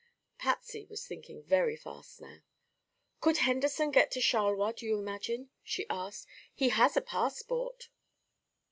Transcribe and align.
Patsy 0.39 0.83
was 0.85 1.05
thinking 1.05 1.43
very 1.43 1.75
fast 1.77 2.19
now. 2.21 2.39
"Could 3.19 3.37
Henderson 3.37 3.91
get 3.91 4.09
to 4.13 4.19
Charleroi, 4.19 4.73
do 4.73 4.87
you 4.87 4.97
imagine?" 4.97 5.51
she 5.61 5.85
asked. 5.91 6.25
"He 6.55 6.69
has 6.69 6.97
a 6.97 7.01
passport." 7.01 7.89